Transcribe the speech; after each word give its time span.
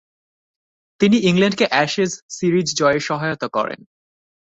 তিনি 0.99 1.17
ইংল্যান্ডকে 1.21 1.65
Ashes 1.69 2.11
series 2.29 2.67
জয়ে 2.75 2.99
সহায়তা 2.99 3.47
করেন। 3.47 3.79